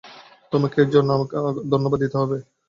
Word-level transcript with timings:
তোমাকে 0.51 0.77
এর 0.83 0.89
জন্য 0.93 1.09
আমায় 1.13 1.29
ধন্যবাদ 1.71 1.99
দিতে 2.03 2.17
হবে। 2.21 2.37